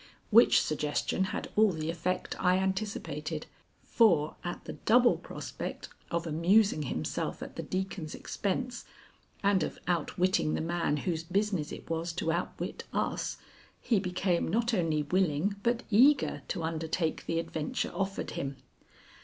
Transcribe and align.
Which 0.31 0.59
suggestion 0.63 1.25
had 1.25 1.51
all 1.55 1.69
the 1.71 1.91
effect 1.91 2.35
I 2.43 2.57
anticipated, 2.57 3.45
for 3.83 4.35
at 4.43 4.63
the 4.65 4.73
double 4.73 5.15
prospect 5.17 5.89
of 6.09 6.25
amusing 6.25 6.81
himself 6.81 7.43
at 7.43 7.55
the 7.55 7.61
Deacon's 7.61 8.15
expense, 8.15 8.83
and 9.43 9.61
of 9.61 9.77
outwitting 9.87 10.55
the 10.55 10.59
man 10.61 10.97
whose 11.05 11.23
business 11.23 11.71
it 11.71 11.87
was 11.87 12.13
to 12.13 12.31
outwit 12.31 12.83
us, 12.91 13.37
he 13.79 13.99
became 13.99 14.47
not 14.47 14.73
only 14.73 15.03
willing 15.03 15.57
but 15.61 15.83
eager 15.91 16.41
to 16.47 16.63
undertake 16.63 17.27
the 17.27 17.37
adventure 17.37 17.91
offered 17.93 18.31
him. 18.31 18.55